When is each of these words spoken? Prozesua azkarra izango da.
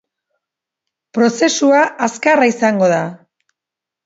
Prozesua 1.17 1.83
azkarra 2.07 2.49
izango 2.53 2.89
da. 2.95 3.05